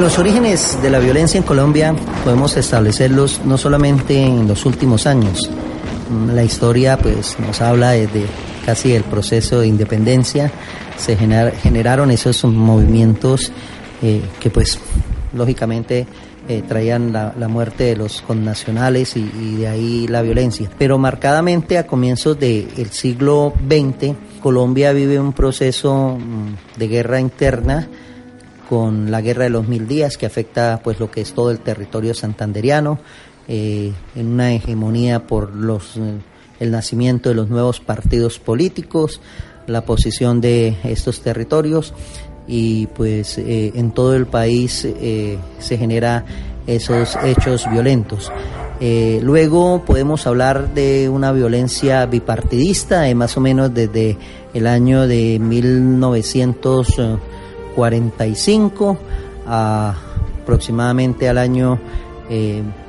[0.00, 5.50] Los orígenes de la violencia en Colombia podemos establecerlos no solamente en los últimos años.
[6.32, 8.24] La historia pues nos habla desde
[8.64, 10.50] casi el proceso de independencia.
[10.96, 13.52] Se generaron esos movimientos
[14.00, 14.78] eh, que pues
[15.34, 16.06] lógicamente
[16.48, 20.70] eh, traían la, muerte de los connacionales y, de ahí la violencia.
[20.78, 27.86] Pero marcadamente a comienzos del siglo XX, Colombia vive un proceso mm, de guerra interna
[28.70, 31.58] con la guerra de los mil días que afecta pues lo que es todo el
[31.58, 33.00] territorio santanderiano,
[33.48, 36.20] eh, en una hegemonía por los eh,
[36.60, 39.20] el nacimiento de los nuevos partidos políticos,
[39.66, 41.94] la posición de estos territorios
[42.46, 44.86] y pues eh, en todo el país
[45.58, 46.24] se genera
[46.68, 48.30] esos hechos violentos.
[48.80, 54.16] luego podemos hablar de una violencia bipartidista, más o menos desde
[54.54, 57.18] el año de 1900
[57.74, 58.98] 45
[59.46, 59.94] a
[60.50, 61.78] aproximadamente al año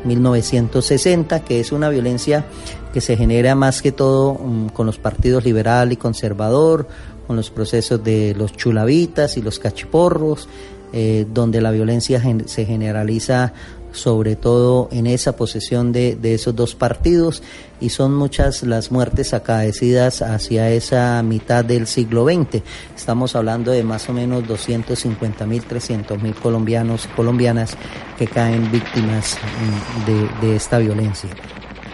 [0.03, 2.45] 1960, eh, que es una violencia
[2.91, 6.87] que se genera más que todo mm, con los partidos liberal y conservador,
[7.27, 10.49] con los procesos de los chulavitas y los cachiporros,
[10.93, 13.53] eh, donde la violencia se generaliza
[13.91, 17.43] sobre todo en esa posesión de, de, esos dos partidos
[17.79, 22.61] y son muchas las muertes acaecidas hacia esa mitad del siglo XX.
[22.95, 27.77] Estamos hablando de más o menos 250 mil, 300 mil colombianos y colombianas
[28.17, 31.29] que caen víctimas mm, de, de esta violencia.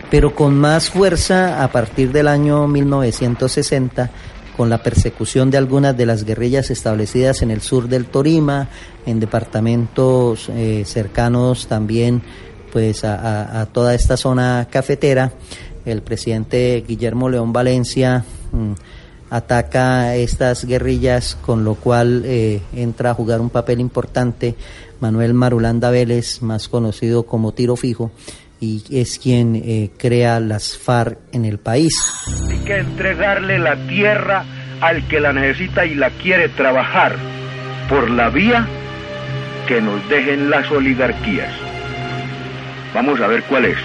[0.09, 4.09] Pero con más fuerza a partir del año 1960
[4.57, 8.68] con la persecución de algunas de las guerrillas establecidas en el sur del Torima,
[9.06, 12.23] en departamentos eh, cercanos también
[12.73, 15.31] pues a, toda esta zona cafetera.
[15.85, 18.73] El presidente Guillermo León Valencia mm,
[19.29, 24.56] ataca estas guerrillas, con lo cual eh, entra a jugar un papel importante
[25.00, 28.12] Manuel Marulanda Vélez, más conocido como Tiro Fijo,
[28.59, 31.94] y es quien eh, crea las FARC en el país.
[32.50, 34.45] Hay que entregarle la tierra
[34.81, 37.16] al que la necesita y la quiere trabajar
[37.90, 38.68] por la vía
[39.68, 41.53] que nos dejen las oligarquías.
[42.94, 43.78] Vamos a ver cuál es.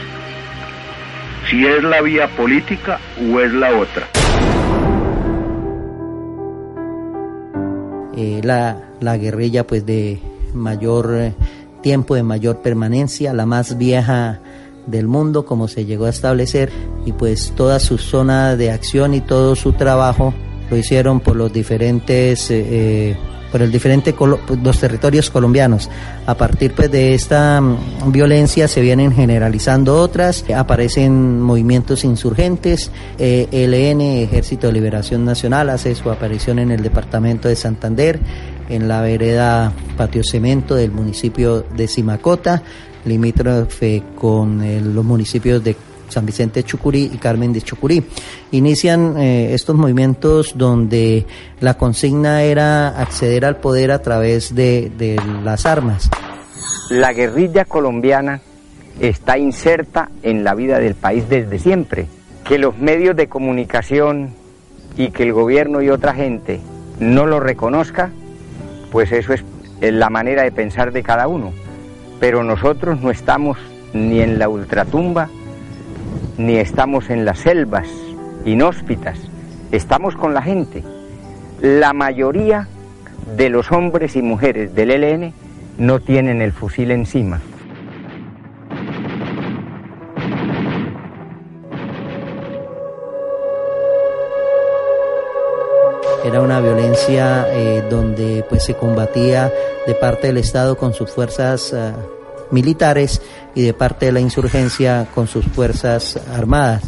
[1.51, 4.07] Si es la vía política o es la otra.
[8.17, 10.19] Eh, la, la guerrilla pues de
[10.55, 11.35] mayor eh,
[11.83, 14.41] tiempo, de mayor permanencia, la más vieja
[14.87, 16.71] del mundo como se llegó a establecer
[17.07, 20.35] y pues toda su zona de acción y todo su trabajo
[20.71, 23.17] lo hicieron por los diferentes eh, eh,
[23.53, 25.91] por el diferente los territorios colombianos.
[26.27, 33.47] A partir pues, de esta mm, violencia se vienen generalizando otras, aparecen movimientos insurgentes, eh,
[33.53, 38.19] ELN, Ejército de Liberación Nacional, hace su aparición en el departamento de Santander,
[38.71, 42.63] en la vereda Patio Cemento del municipio de Simacota,
[43.05, 44.63] limítrofe con
[44.95, 45.77] los municipios de
[46.13, 48.05] San Vicente de Chucurí y Carmen de Chucurí.
[48.53, 51.27] Inician eh, estos movimientos donde
[51.61, 56.11] la consigna era acceder al poder a través de, de las armas.
[56.91, 58.43] La guerrilla colombiana
[59.01, 62.07] está inserta en la vida del país desde siempre.
[62.45, 64.35] Que los medios de comunicación
[64.97, 66.61] y que el gobierno y otra gente
[67.01, 68.11] no lo reconozca,
[68.91, 69.43] pues eso es
[69.81, 71.53] la manera de pensar de cada uno.
[72.23, 73.59] Pero nosotros no estamos
[73.93, 75.29] ni en la ultratumba
[76.39, 77.89] ni estamos en las selvas
[78.45, 79.19] inhóspitas,
[79.73, 80.85] estamos con la gente.
[81.61, 82.69] La mayoría
[83.37, 85.35] de los hombres y mujeres del ELN
[85.79, 87.41] no tienen el fusil encima.
[96.25, 99.53] Era una violencia eh, donde pues se combatía
[99.87, 101.93] de parte del Estado con sus fuerzas uh,
[102.55, 103.21] militares
[103.57, 106.85] y de parte de la insurgencia con sus fuerzas armadas.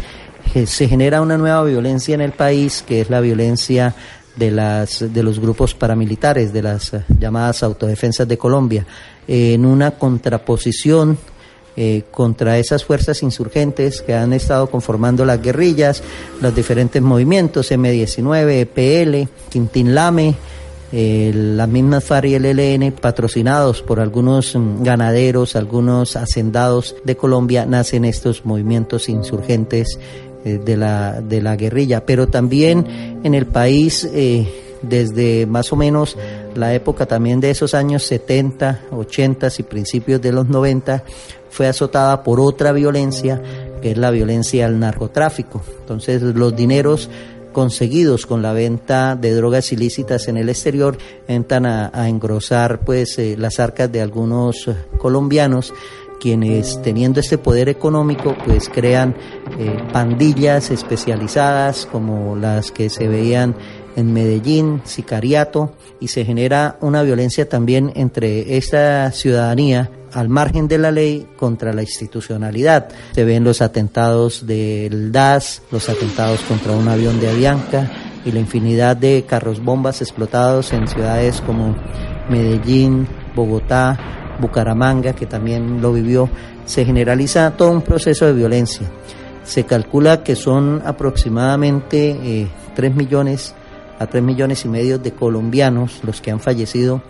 [0.66, 3.94] se genera una nueva violencia en el país que es la violencia
[4.36, 8.86] de, las, de los grupos paramilitares, de las llamadas autodefensas de Colombia,
[9.28, 11.18] en una contraposición
[11.78, 16.04] eh, contra esas fuerzas insurgentes que han estado conformando las guerrillas,
[16.42, 20.36] los diferentes movimientos, M19, EPL, Quintín Lame,
[20.94, 27.66] eh, las mismas FARC y el ELN, patrocinados por algunos ganaderos, algunos hacendados de Colombia,
[27.66, 30.00] nacen estos movimientos insurgentes
[30.46, 32.06] eh, de, la, de la guerrilla.
[32.06, 34.48] Pero también en el país, eh,
[34.84, 36.16] desde más o menos
[36.54, 41.04] la época también de esos años 70, 80 y principios de los 90,
[41.50, 43.42] fue azotada por otra violencia,
[43.82, 45.64] que es la violencia al narcotráfico.
[45.80, 47.10] Entonces los dineros
[47.52, 50.98] conseguidos con la venta de drogas ilícitas en el exterior
[51.28, 54.70] entran a, engrosar pues eh, las arcas de algunos
[55.00, 55.74] colombianos
[56.26, 59.16] quienes teniendo este poder económico pues crean
[59.60, 63.56] eh, pandillas especializadas como las que se veían
[63.96, 70.80] en Medellín, sicariato, y se genera una violencia también entre esta ciudadanía al margen de
[70.80, 72.90] la ley contra la institucionalidad.
[73.14, 77.92] Se ven los atentados del DAS, los atentados contra un avión de Avianca
[78.26, 81.76] y la infinidad de carros bombas explotados en ciudades como
[82.32, 86.30] Medellín, Bogotá, Bucaramanga, que también lo vivió.
[86.66, 88.88] Se generaliza todo un proceso de violencia.
[89.44, 93.54] Se calcula que son aproximadamente eh, 3 millones
[94.00, 97.02] a 3 millones y medio de colombianos los que han fallecido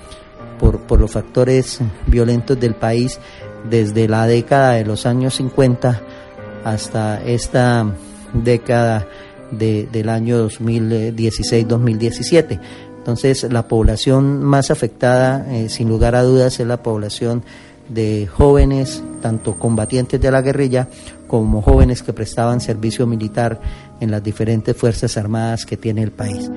[0.60, 3.20] por, por los factores violentos del país
[3.70, 6.02] desde la década de los años 50
[6.64, 7.86] hasta esta
[8.34, 9.08] década
[9.52, 12.60] de, del año 2016-2017.
[13.06, 17.44] Entonces, la población más afectada, eh, sin lugar a dudas, es la población
[17.88, 20.88] de jóvenes, tanto combatientes de la guerrilla
[21.28, 23.62] como jóvenes que prestaban servicio militar
[24.00, 26.50] en las diferentes fuerzas armadas que tiene el país.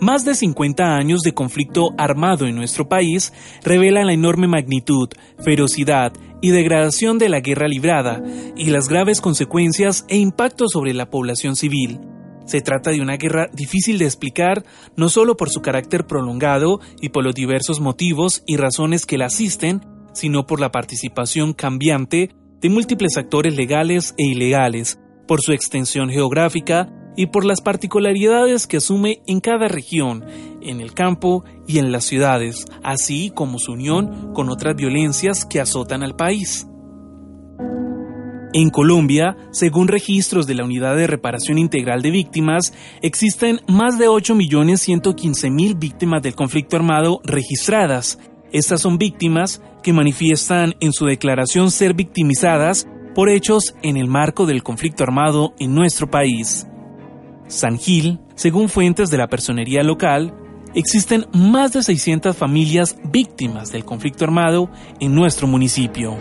[0.00, 3.32] Más de 50 años de conflicto armado en nuestro país
[3.64, 5.08] revelan la enorme magnitud,
[5.40, 8.22] ferocidad y degradación de la guerra librada
[8.56, 11.98] y las graves consecuencias e impactos sobre la población civil.
[12.46, 14.64] Se trata de una guerra difícil de explicar,
[14.96, 19.26] no solo por su carácter prolongado y por los diversos motivos y razones que la
[19.26, 19.82] asisten,
[20.14, 26.88] sino por la participación cambiante de múltiples actores legales e ilegales, por su extensión geográfica,
[27.16, 30.24] y por las particularidades que asume en cada región,
[30.60, 35.60] en el campo y en las ciudades, así como su unión con otras violencias que
[35.60, 36.68] azotan al país.
[38.58, 42.72] En Colombia, según registros de la Unidad de Reparación Integral de Víctimas,
[43.02, 48.18] existen más de 8.115.000 víctimas del conflicto armado registradas.
[48.52, 54.46] Estas son víctimas que manifiestan en su declaración ser victimizadas por hechos en el marco
[54.46, 56.66] del conflicto armado en nuestro país.
[57.48, 60.34] San Gil, según fuentes de la personería local,
[60.74, 66.16] existen más de 600 familias víctimas del conflicto armado en nuestro municipio.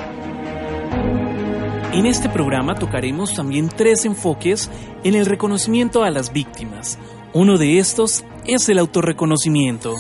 [1.96, 4.70] En este programa tocaremos también tres enfoques
[5.06, 7.00] en el reconocimiento a las víctimas.
[7.32, 9.94] Uno de estos es el autorreconocimiento.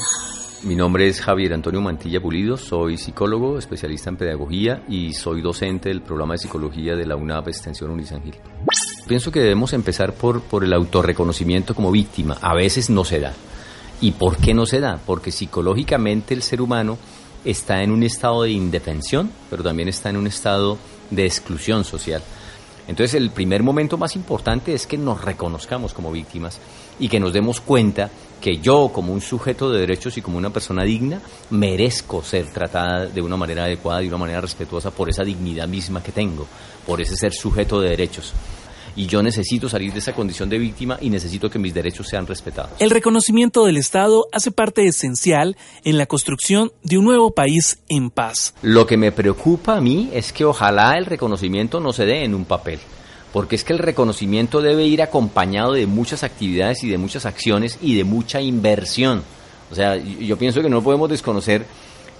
[0.63, 5.87] Mi nombre es Javier Antonio Mantilla Pulido, soy psicólogo, especialista en pedagogía y soy docente
[5.87, 8.35] del programa de psicología de la UNAP Extensión Unisangil.
[9.07, 12.35] Pienso que debemos empezar por, por el autorreconocimiento como víctima.
[12.41, 13.31] A veces no se da.
[14.01, 14.99] ¿Y por qué no se da?
[15.05, 16.97] Porque psicológicamente el ser humano
[17.45, 20.77] está en un estado de indefensión, pero también está en un estado
[21.09, 22.21] de exclusión social.
[22.87, 26.59] Entonces el primer momento más importante es que nos reconozcamos como víctimas
[26.99, 28.09] y que nos demos cuenta
[28.39, 31.19] que yo como un sujeto de derechos y como una persona digna
[31.49, 35.67] merezco ser tratada de una manera adecuada y de una manera respetuosa por esa dignidad
[35.67, 36.45] misma que tengo,
[36.85, 38.33] por ese ser sujeto de derechos
[38.95, 42.27] y yo necesito salir de esa condición de víctima y necesito que mis derechos sean
[42.27, 42.71] respetados.
[42.79, 48.09] El reconocimiento del Estado hace parte esencial en la construcción de un nuevo país en
[48.09, 48.53] paz.
[48.61, 52.35] Lo que me preocupa a mí es que ojalá el reconocimiento no se dé en
[52.35, 52.79] un papel
[53.35, 57.77] porque es que el reconocimiento debe ir acompañado de muchas actividades y de muchas acciones
[57.81, 59.23] y de mucha inversión.
[59.69, 61.65] O sea, yo pienso que no podemos desconocer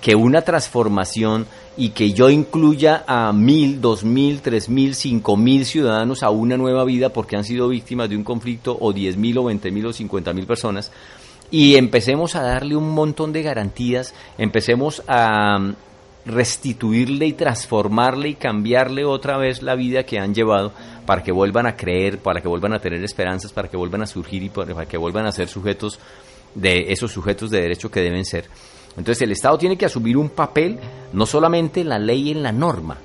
[0.02, 1.48] que una transformación
[1.78, 6.58] y que yo incluya a mil, dos mil, tres mil, cinco mil ciudadanos a una
[6.58, 9.86] nueva vida porque han sido víctimas de un conflicto o diez mil o veinte mil
[9.88, 10.92] o cincuenta mil personas
[11.52, 15.76] y empecemos a darle un montón de garantías, empecemos a mm,
[16.26, 20.72] restituirle y transformarle y cambiarle otra vez la vida que han llevado
[21.06, 24.08] para que vuelvan a creer, para que vuelvan a tener esperanzas, para que vuelvan a
[24.08, 26.00] surgir y para que vuelvan a ser sujetos
[26.56, 28.46] de esos sujetos de derecho que deben ser.
[28.98, 30.80] Entonces el Estado tiene que asumir un papel
[31.14, 32.98] no solamente en la ley y en la norma,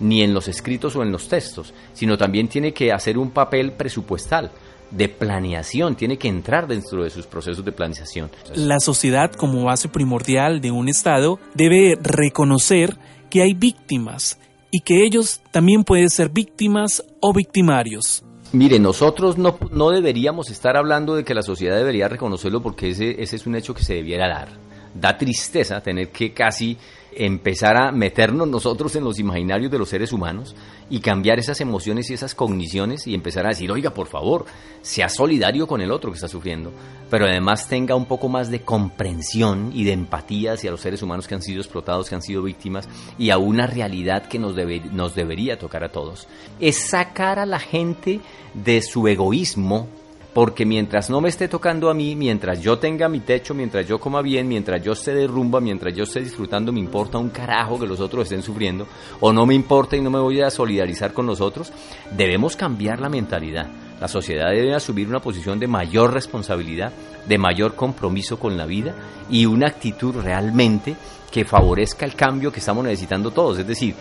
[0.00, 3.72] ni en los escritos o en los textos, sino también tiene que hacer un papel
[3.72, 4.50] presupuestal.
[4.90, 8.30] de planeación, tiene que entrar dentro de sus procesos de planeación.
[8.54, 12.98] La sociedad como base primordial de un Estado debe reconocer
[13.30, 14.38] que hay víctimas
[14.70, 18.22] y que ellos también pueden ser víctimas o victimarios.
[18.52, 23.22] Mire, nosotros no, no deberíamos estar hablando de que la sociedad debería reconocerlo porque ese,
[23.22, 24.61] ese es un hecho que se debiera dar.
[24.94, 26.76] Da tristeza tener que casi
[27.14, 30.54] empezar a meternos nosotros en los imaginarios de los seres humanos
[30.88, 34.46] y cambiar esas emociones y esas cogniciones y empezar a decir, oiga, por favor,
[34.80, 36.72] sea solidario con el otro que está sufriendo,
[37.10, 41.28] pero además tenga un poco más de comprensión y de empatía hacia los seres humanos
[41.28, 44.80] que han sido explotados, que han sido víctimas y a una realidad que nos, debe,
[44.92, 46.26] nos debería tocar a todos.
[46.60, 48.20] Es sacar a la gente
[48.54, 49.88] de su egoísmo
[50.34, 54.00] porque mientras no me esté tocando a mí, mientras yo tenga mi techo, mientras yo
[54.00, 57.78] coma bien, mientras yo esté de rumba, mientras yo esté disfrutando, me importa un carajo
[57.78, 58.86] que los otros estén sufriendo,
[59.20, 61.72] o no me importa y no me voy a solidarizar con los otros,
[62.16, 63.68] debemos cambiar la mentalidad.
[64.00, 66.92] La sociedad debe asumir una posición de mayor responsabilidad,
[67.26, 68.94] de mayor compromiso con la vida
[69.30, 70.96] y una actitud realmente
[71.30, 73.60] que favorezca el cambio que estamos necesitando todos.
[73.60, 73.94] Es decir,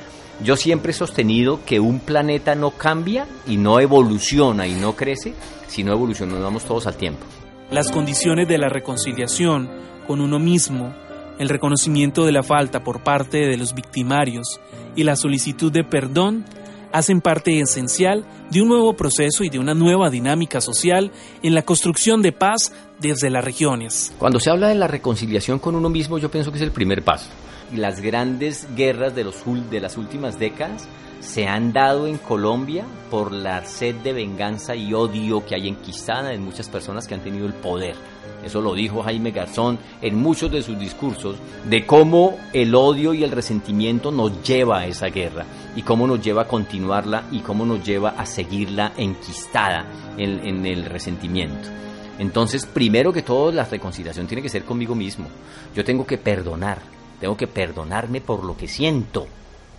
[0.44, 5.34] yo siempre he sostenido que un planeta no cambia y no evoluciona y no crece
[5.68, 7.26] si no evolucionamos todos al tiempo.
[7.70, 9.70] Las condiciones de la reconciliación
[10.08, 10.94] con uno mismo,
[11.40, 14.60] el reconocimiento de la falta por parte de los victimarios
[14.96, 16.44] y la solicitud de perdón
[16.92, 21.12] hacen parte esencial de un nuevo proceso y de una nueva dinámica social
[21.42, 24.14] en la construcción de paz desde las regiones.
[24.18, 27.04] Cuando se habla de la reconciliación con uno mismo, yo pienso que es el primer
[27.04, 27.30] paso
[27.78, 30.88] las grandes guerras de, los, de las últimas décadas
[31.22, 36.34] se han dado en Colombia por la sed de venganza y odio que hay enquistada
[36.34, 37.96] en muchas personas que han tenido el poder.
[38.44, 41.36] Eso lo dijo Jaime Garzón en muchos de sus discursos,
[41.70, 46.22] de cómo el odio y el resentimiento nos lleva a esa guerra y cómo nos
[46.22, 49.86] lleva a continuarla y cómo nos lleva a seguirla enquistada
[50.18, 51.70] en, en el resentimiento.
[52.18, 55.28] Entonces, primero que todo, la reconciliación tiene que ser conmigo mismo.
[55.75, 56.80] Yo tengo que perdonar,
[57.22, 59.28] tengo que perdonarme por lo que siento,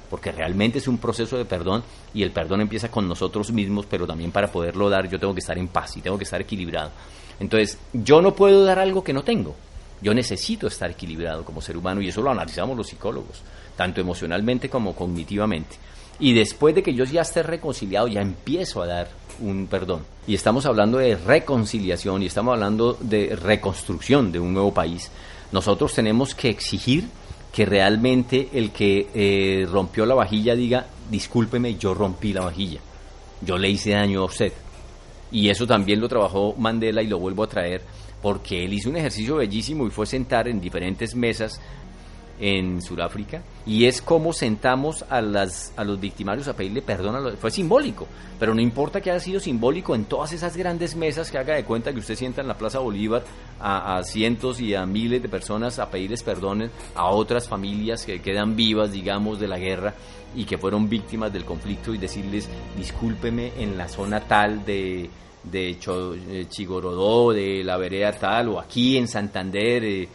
[0.09, 1.83] porque realmente es un proceso de perdón
[2.15, 5.41] y el perdón empieza con nosotros mismos, pero también para poderlo dar yo tengo que
[5.41, 6.93] estar en paz y tengo que estar equilibrado.
[7.41, 9.57] Entonces, yo no puedo dar algo que no tengo.
[10.01, 13.43] Yo necesito estar equilibrado como ser humano y eso lo analizamos los psicólogos,
[13.77, 15.77] tanto emocionalmente como cognitivamente.
[16.21, 19.09] Y después de que yo ya esté reconciliado, ya empiezo a dar
[19.41, 20.05] un perdón.
[20.29, 25.11] Y estamos hablando de reconciliación y estamos hablando de reconstrucción de un nuevo país.
[25.51, 27.09] Nosotros tenemos que exigir
[27.53, 32.81] que realmente el que eh, rompió la vajilla diga, discúlpeme, yo rompí la vajilla,
[33.43, 34.53] yo le hice daño a usted.
[35.31, 37.83] Y eso también lo trabajó Mandela y lo vuelvo a traer
[38.23, 41.61] porque él hizo un ejercicio bellísimo y fue sentar en diferentes mesas
[42.41, 47.37] en Sudáfrica y es como sentamos a, las, a los victimarios a pedirle perdón.
[47.39, 48.07] fue simbólico,
[48.39, 51.65] pero no importa que haya sido simbólico en todas esas grandes mesas que haga de
[51.65, 53.23] cuenta que usted sienta en la Plaza Bolívar
[53.61, 58.57] a, cientos y a miles de personas a pedirles perdón a otras familias que quedan
[58.57, 59.95] vivas, digamos, de la guerra
[60.35, 65.09] y que fueron víctimas del conflicto y decirles discúlpeme en la zona tal de
[65.43, 70.09] de eh, Chigorodó, de la vereda tal, o aquí en Santander, eh,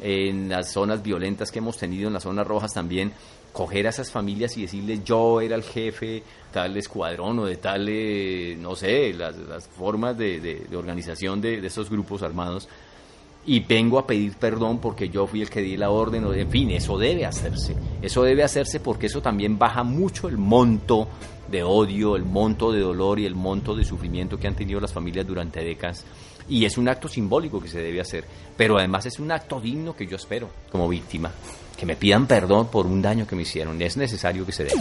[0.00, 3.12] en las zonas violentas que hemos tenido, en las zonas rojas también,
[3.52, 6.22] coger a esas familias y decirles yo era el jefe
[6.52, 11.88] tal escuadrón o de tal, eh, no sé, las, formas de, organización de, de, esos
[11.88, 12.68] grupos armados
[13.46, 16.70] y vengo a pedir perdón porque yo fui el que di la orden, en fin,
[16.70, 21.08] eso debe hacerse, eso debe hacerse porque eso también baja mucho el monto
[21.50, 24.92] de odio, el monto de dolor y el monto de sufrimiento que han tenido las
[24.92, 26.04] familias durante décadas
[26.48, 28.24] y es un acto simbólico que se debe hacer,
[28.56, 31.30] pero además es un acto digno que yo espero como víctima,
[31.76, 34.72] que me pidan perdón por un daño que me hicieron, es necesario que se dé.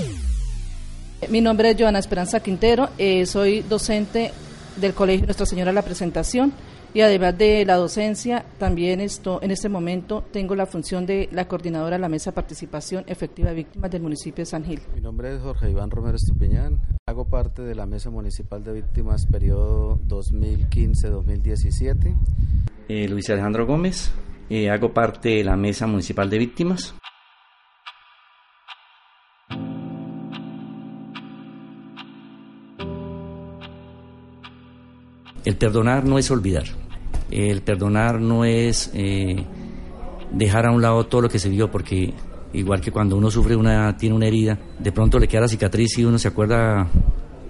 [1.30, 4.32] Mi nombre es Joana Esperanza Quintero, eh, soy docente
[4.76, 6.54] del Colegio Nuestra Señora de la Presentación.
[6.96, 11.48] Y además de la docencia, también esto, en este momento tengo la función de la
[11.48, 14.80] coordinadora de la Mesa de Participación Efectiva de Víctimas del municipio de San Gil.
[14.94, 16.80] Mi nombre es Jorge Iván Romero Estupiñán,
[17.34, 22.16] parte de la Mesa Municipal de Víctimas periodo 2015-2017.
[22.88, 24.14] Eh, Luis Alejandro Gómez,
[24.52, 26.94] eh, hago parte de la Mesa Municipal de Víctimas.
[35.44, 36.66] El perdonar no es olvidar.
[37.32, 39.44] El perdonar no es eh,
[40.32, 42.14] dejar a un lado todo lo que se vio, porque
[42.54, 45.98] igual que cuando uno sufre una, tiene una herida, de pronto le queda la cicatriz
[45.98, 46.88] y uno se acuerda,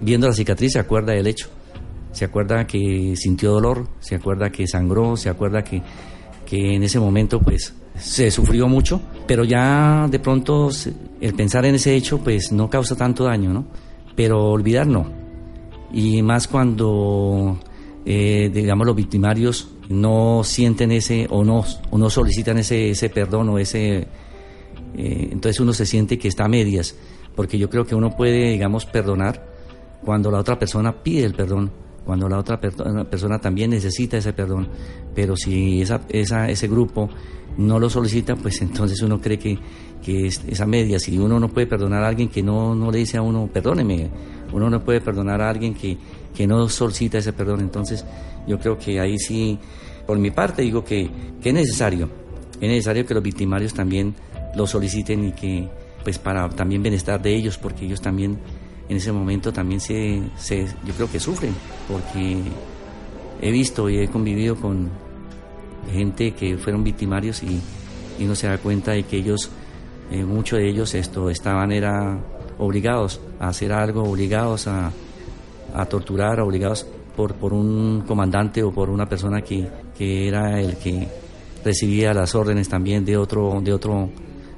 [0.00, 1.48] viendo la cicatriz, se acuerda del hecho.
[2.12, 5.82] Se acuerda que sintió dolor, se acuerda que sangró, se acuerda que,
[6.46, 10.70] que en ese momento pues se sufrió mucho, pero ya de pronto
[11.20, 13.66] el pensar en ese hecho pues no causa tanto daño, ¿no?
[14.14, 15.06] Pero olvidar no.
[15.92, 17.58] Y más cuando
[18.06, 23.48] eh, digamos, los victimarios no sienten ese o no, o no solicitan ese, ese perdón
[23.50, 24.06] o ese...
[24.96, 26.96] Eh, entonces uno se siente que está a medias,
[27.34, 29.53] porque yo creo que uno puede, digamos, perdonar
[30.04, 31.70] cuando la otra persona pide el perdón,
[32.04, 34.68] cuando la otra persona también necesita ese perdón,
[35.14, 37.08] pero si esa, esa, ese grupo
[37.56, 39.58] no lo solicita, pues entonces uno cree que,
[40.02, 40.98] que es esa media.
[40.98, 44.10] Si uno no puede perdonar a alguien que no, no le dice a uno, perdóneme,
[44.52, 45.96] uno no puede perdonar a alguien que,
[46.34, 47.60] que no solicita ese perdón.
[47.60, 48.04] Entonces
[48.46, 49.58] yo creo que ahí sí,
[50.06, 52.08] por mi parte, digo que, que es necesario,
[52.60, 54.14] es necesario que los victimarios también
[54.54, 55.68] lo soliciten y que,
[56.02, 58.38] pues para también bienestar de ellos, porque ellos también
[58.88, 61.54] en ese momento también se, se yo creo que sufren,
[61.88, 62.42] porque
[63.40, 64.90] he visto y he convivido con
[65.90, 67.60] gente que fueron victimarios y,
[68.18, 69.50] y no se da cuenta de que ellos,
[70.10, 72.18] eh, muchos de ellos esto, estaban era
[72.58, 74.92] obligados a hacer algo, obligados a,
[75.74, 76.86] a torturar, obligados
[77.16, 81.08] por, por un comandante o por una persona que, que era el que
[81.64, 84.10] recibía las órdenes también de otro, de otro,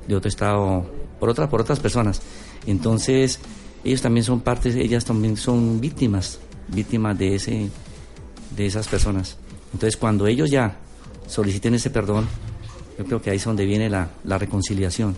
[0.06, 0.86] de otro estado,
[1.18, 2.20] por otras, por otras personas.
[2.66, 3.40] Entonces,
[3.86, 7.70] ellos también son partes, ellas también son víctimas, víctimas de ese,
[8.56, 9.36] de esas personas.
[9.72, 10.76] Entonces, cuando ellos ya
[11.28, 12.26] soliciten ese perdón,
[12.98, 15.14] yo creo que ahí es donde viene la, la reconciliación,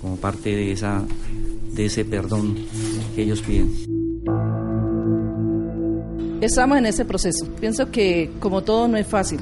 [0.00, 1.04] como parte de esa,
[1.74, 2.56] de ese perdón
[3.14, 3.70] que ellos piden.
[6.40, 7.46] Estamos en ese proceso.
[7.60, 9.40] Pienso que como todo no es fácil.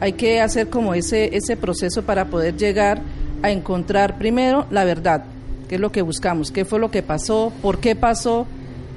[0.00, 3.02] Hay que hacer como ese, ese proceso para poder llegar
[3.42, 5.24] a encontrar primero la verdad,
[5.70, 8.44] que es lo que buscamos, qué fue lo que pasó, por qué pasó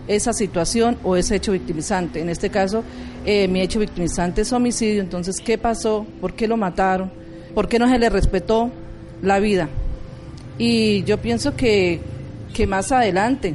[0.08, 2.20] esa situación o ese hecho victimizante.
[2.20, 2.84] En este caso,
[3.27, 6.03] eh, mi hecho victimizante es homicidio, entonces, ¿qué pasó?
[6.20, 7.12] ¿Por qué lo mataron?
[7.53, 8.72] ¿Por qué no se le respetó
[9.22, 9.70] la vida?
[10.58, 12.01] Y yo pienso que,
[12.56, 13.53] que más adelante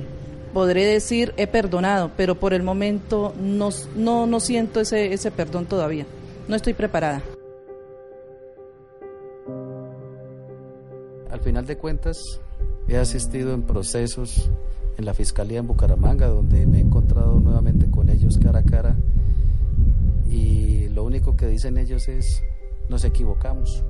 [0.55, 5.67] podré decir he perdonado, pero por el momento no, no, no siento ese, ese perdón
[5.67, 6.07] todavía.
[6.47, 7.21] No estoy preparada.
[11.39, 12.19] Al final de cuentas,
[12.89, 14.51] he asistido en procesos
[14.97, 18.97] en la Fiscalía en Bucaramanga, donde me he encontrado nuevamente con ellos cara a cara
[20.29, 22.43] y lo único que dicen ellos es,
[22.89, 23.85] nos equivocamos,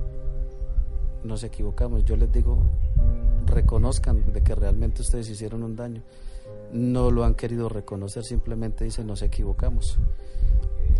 [1.23, 2.05] nos equivocamos.
[2.05, 2.61] Yo les digo,
[3.47, 6.03] reconozcan de que realmente ustedes hicieron un daño
[6.71, 9.97] no lo han querido reconocer, simplemente dicen nos equivocamos.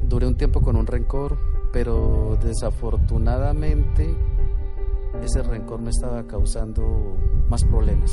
[0.02, 1.38] Duré un tiempo con un rencor,
[1.72, 4.16] pero desafortunadamente
[5.24, 7.18] ese rencor me estaba causando
[7.50, 8.12] más problemas.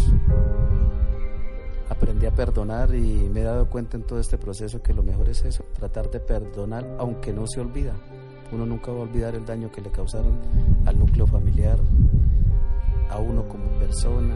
[1.88, 5.28] Aprendí a perdonar y me he dado cuenta en todo este proceso que lo mejor
[5.28, 7.94] es eso, tratar de perdonar aunque no se olvida.
[8.52, 10.38] Uno nunca va a olvidar el daño que le causaron
[10.84, 11.78] al núcleo familiar,
[13.10, 14.34] a uno como persona,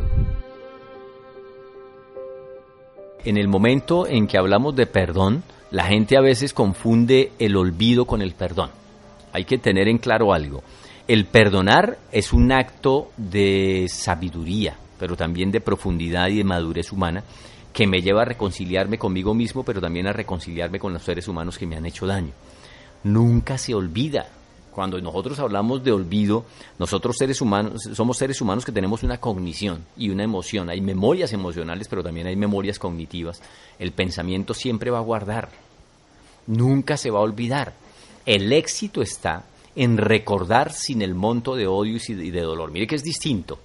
[3.24, 8.06] en el momento en que hablamos de perdón, la gente a veces confunde el olvido
[8.06, 8.70] con el perdón.
[9.33, 10.62] Hay que tener en claro algo.
[11.11, 17.25] El perdonar es un acto de sabiduría, pero también de profundidad y de madurez humana
[17.73, 21.59] que me lleva a reconciliarme conmigo mismo, pero también a reconciliarme con los seres humanos
[21.59, 22.31] que me han hecho daño.
[23.03, 24.29] Nunca se olvida,
[24.70, 26.44] cuando nosotros hablamos de olvido,
[26.79, 30.70] nosotros seres humanos somos seres humanos que tenemos una cognición y una emoción.
[30.70, 33.42] Hay memorias emocionales, pero también hay memorias cognitivas.
[33.81, 35.49] El pensamiento siempre va a guardar.
[36.46, 37.73] Nunca se va a olvidar.
[38.25, 39.42] El éxito está
[39.76, 42.70] en recordar sin el monto de odio y de dolor.
[42.70, 43.59] Mire que es distinto.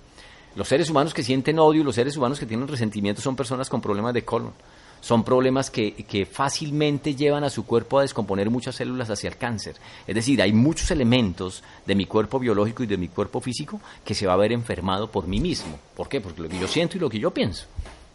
[0.56, 3.82] Los seres humanos que sienten odio, los seres humanos que tienen resentimiento son personas con
[3.82, 4.54] problemas de colon
[5.06, 9.76] son problemas que, fácilmente llevan a su cuerpo a descomponer muchas células hacia el cáncer.
[10.08, 14.16] Es decir, hay muchos elementos de mi cuerpo biológico y de mi cuerpo físico que
[14.16, 15.78] se va a ver enfermado por mí mismo.
[15.96, 16.22] ¿Por qué?
[16.22, 17.68] Porque lo que yo siento y lo que yo pienso.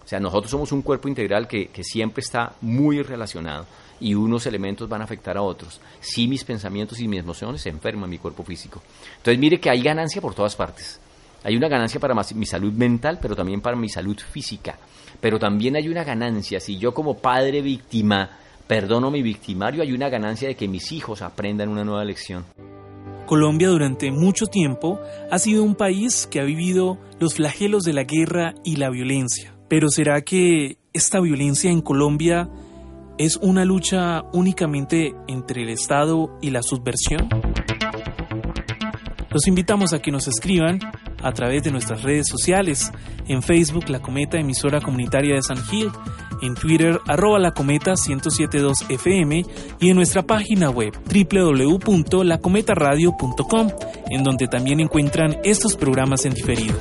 [0.05, 3.67] O sea, nosotros somos un cuerpo integral que, que siempre está muy relacionado
[4.01, 5.81] y unos elementos van a afectar a otros.
[6.01, 8.83] Si mis pensamientos y mis emociones se enferman mi cuerpo físico.
[9.19, 11.01] Entonces, mire que hay ganancia por todas partes.
[11.45, 14.79] Hay una ganancia para mi salud mental, pero también para mi salud física
[15.21, 16.61] pero también hay una ganancia.
[16.61, 18.31] Si yo como padre víctima
[18.67, 22.45] perdono a mi victimario, hay una ganancia de que mis hijos aprendan una nueva lección.
[23.27, 24.99] Colombia durante mucho tiempo
[25.31, 29.55] ha sido un país que ha vivido los flagelos de la guerra y la violencia.
[29.69, 32.49] Pero ¿será que esta violencia en Colombia
[33.21, 37.29] es una lucha únicamente entre el Estado y la subversión?
[39.31, 40.79] Los invitamos a que nos escriban
[41.23, 42.91] a través de nuestras redes sociales,
[43.29, 45.91] en Facebook La Cometa Emisora Comunitaria de San Gil,
[46.41, 49.45] en Twitter arroba la cometa 1072 FM
[49.81, 53.69] y en nuestra página web www.lacometaradio.com,
[54.09, 56.79] en donde también encuentran estos programas en diferido.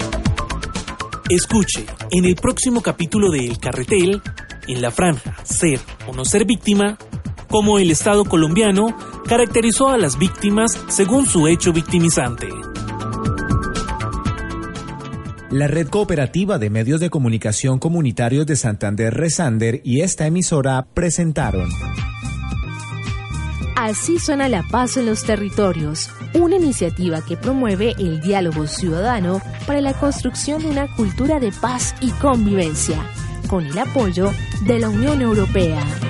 [1.30, 4.21] Escuche en el próximo capítulo de El Carretel,
[4.71, 6.97] en la franja Ser o no ser víctima,
[7.49, 8.95] como el Estado colombiano
[9.27, 12.47] caracterizó a las víctimas según su hecho victimizante.
[15.51, 21.69] La Red Cooperativa de Medios de Comunicación Comunitarios de Santander Resander y esta emisora presentaron
[23.79, 29.79] Así suena la paz en los territorios, una iniciativa que promueve el diálogo ciudadano para
[29.79, 33.01] la construcción de una cultura de paz y convivencia,
[33.49, 34.31] con el apoyo
[34.62, 36.08] de la Unión Europea.